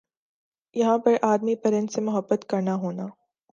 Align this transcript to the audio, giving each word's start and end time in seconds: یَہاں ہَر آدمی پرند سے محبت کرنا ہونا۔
یَہاں 0.75 0.97
ہَر 1.05 1.15
آدمی 1.31 1.55
پرند 1.63 1.87
سے 1.93 2.01
محبت 2.01 2.41
کرنا 2.49 2.75
ہونا۔ 2.75 3.05